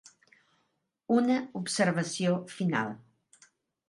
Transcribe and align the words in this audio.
Una 1.15 1.35
observació 1.59 2.31
final. 2.55 2.91